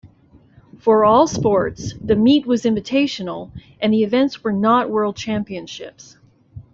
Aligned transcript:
For 0.79 1.05
all 1.05 1.27
sports, 1.27 1.93
the 2.03 2.15
meet 2.15 2.47
was 2.47 2.63
invitational 2.63 3.51
and 3.79 3.93
the 3.93 4.01
events 4.03 4.43
were 4.43 4.51
not 4.51 4.89
world 4.89 5.15
championships. 5.15 6.17